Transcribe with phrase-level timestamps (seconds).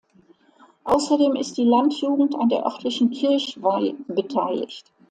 [0.83, 4.91] Außerdem ist die Landjugend an der örtlichen Kirchweih beteiligt.